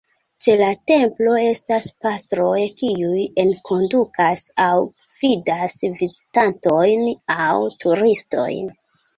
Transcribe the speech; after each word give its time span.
Ĉe 0.43 0.53
la 0.59 0.67
templo 0.91 1.33
estas 1.49 1.89
pastroj, 2.05 2.55
kiuj 2.79 3.27
enkondukas 3.43 4.41
aŭ 4.69 4.73
gvidas 4.97 5.79
vizitantojn 6.01 7.07
aŭ 7.37 7.47
turistojn. 7.85 8.77